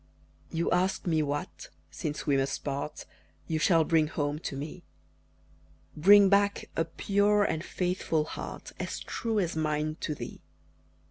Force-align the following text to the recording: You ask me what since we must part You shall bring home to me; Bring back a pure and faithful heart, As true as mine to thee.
You 0.49 0.71
ask 0.71 1.05
me 1.05 1.21
what 1.21 1.69
since 1.91 2.25
we 2.25 2.35
must 2.35 2.63
part 2.63 3.05
You 3.45 3.59
shall 3.59 3.83
bring 3.83 4.07
home 4.07 4.39
to 4.39 4.57
me; 4.57 4.83
Bring 5.95 6.27
back 6.27 6.71
a 6.75 6.85
pure 6.85 7.43
and 7.43 7.63
faithful 7.63 8.23
heart, 8.23 8.71
As 8.79 8.99
true 8.99 9.37
as 9.39 9.55
mine 9.55 9.97
to 10.01 10.15
thee. 10.15 10.41